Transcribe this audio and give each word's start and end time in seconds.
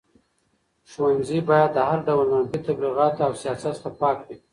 ښوونځي 0.91 1.39
باید 1.49 1.69
د 1.73 1.77
هر 1.89 1.99
ډول 2.07 2.27
منفي 2.33 2.59
تبلیغاتو 2.67 3.21
او 3.27 3.33
سیاست 3.41 3.73
څخه 3.77 3.89
پاک 4.01 4.17
وي. 4.27 4.37